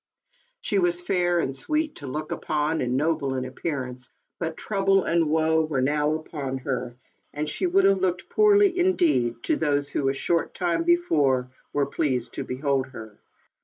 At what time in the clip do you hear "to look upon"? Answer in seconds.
1.97-2.81